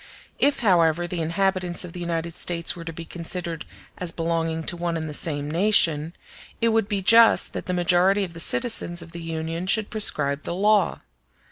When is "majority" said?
7.75-8.23